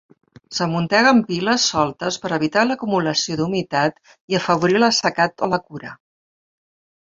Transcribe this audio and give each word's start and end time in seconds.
S'amunteguen 0.59 1.19
piles 1.27 1.65
soltes 1.73 2.17
per 2.23 2.33
evitar 2.39 2.65
l'acumulació 2.71 3.39
d'humitat 3.43 4.03
i 4.35 4.41
afavorir 4.41 4.85
l'assecat 4.85 5.49
o 5.49 5.55
la 5.57 5.65
cura. 5.71 5.97